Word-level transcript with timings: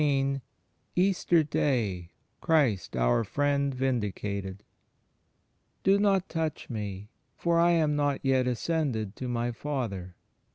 xra 0.01 0.41
EASTER 0.95 1.43
DAY 1.43 2.09
CHRIST 2.39 2.95
OUR 2.97 3.23
FRIEND 3.23 3.75
VINDICATED 3.75 4.63
Do 5.83 5.99
not 5.99 6.27
touch 6.27 6.71
me, 6.71 7.09
for 7.35 7.59
I 7.59 7.73
am 7.73 7.95
not 7.95 8.19
yet 8.25 8.47
ascended 8.47 9.15
to 9.17 9.27
my 9.27 9.51
Father. 9.51 10.15